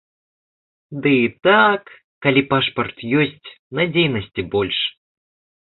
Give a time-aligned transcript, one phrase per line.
[1.03, 1.83] Ды і так,
[2.27, 3.49] калі пашпарт ёсць,
[3.83, 4.79] надзейнасці больш.